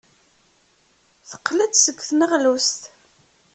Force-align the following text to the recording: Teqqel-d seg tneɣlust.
Teqqel-d 1.29 1.73
seg 1.83 1.97
tneɣlust. 2.07 2.81